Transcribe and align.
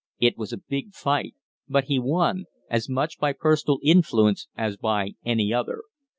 It 0.19 0.35
was 0.35 0.51
a 0.51 0.57
big 0.67 0.93
fight, 0.93 1.35
but 1.69 1.83
he 1.83 1.99
won 1.99 2.45
as 2.71 2.89
much 2.89 3.19
by 3.19 3.33
personal 3.33 3.77
influence 3.83 4.47
as 4.57 4.75
by 4.75 5.11
any 5.23 5.53
other. 5.53 5.81